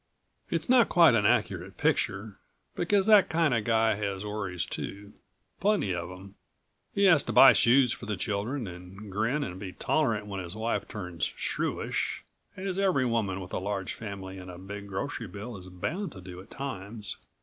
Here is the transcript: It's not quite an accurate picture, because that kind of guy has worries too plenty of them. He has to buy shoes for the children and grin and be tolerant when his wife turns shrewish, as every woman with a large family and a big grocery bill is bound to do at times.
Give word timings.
It's 0.49 0.67
not 0.67 0.89
quite 0.89 1.13
an 1.13 1.27
accurate 1.27 1.77
picture, 1.77 2.39
because 2.73 3.05
that 3.05 3.29
kind 3.29 3.53
of 3.53 3.65
guy 3.65 3.93
has 3.93 4.25
worries 4.25 4.65
too 4.65 5.13
plenty 5.59 5.93
of 5.93 6.09
them. 6.09 6.33
He 6.91 7.03
has 7.03 7.21
to 7.21 7.31
buy 7.31 7.53
shoes 7.53 7.93
for 7.93 8.07
the 8.07 8.17
children 8.17 8.65
and 8.65 9.11
grin 9.11 9.43
and 9.43 9.59
be 9.59 9.73
tolerant 9.73 10.25
when 10.25 10.41
his 10.41 10.55
wife 10.55 10.87
turns 10.87 11.25
shrewish, 11.35 12.23
as 12.57 12.79
every 12.79 13.05
woman 13.05 13.39
with 13.41 13.53
a 13.53 13.59
large 13.59 13.93
family 13.93 14.39
and 14.39 14.49
a 14.49 14.57
big 14.57 14.87
grocery 14.87 15.27
bill 15.27 15.55
is 15.55 15.69
bound 15.69 16.13
to 16.13 16.21
do 16.21 16.41
at 16.41 16.49
times. 16.49 17.17